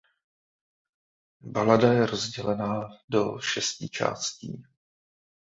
[1.43, 4.63] Balada je rozdělená do šesti částí.